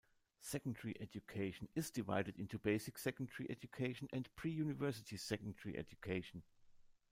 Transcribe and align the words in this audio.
Secondary 0.39 0.99
education 0.99 1.69
is 1.75 1.91
divided 1.91 2.35
into 2.39 2.57
basic 2.57 2.97
secondary 2.97 3.47
education 3.51 4.07
and 4.11 4.33
pre-university 4.35 5.15
secondary 5.15 5.77
education. 5.77 6.41